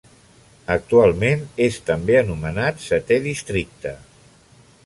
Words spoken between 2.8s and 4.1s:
setè districte.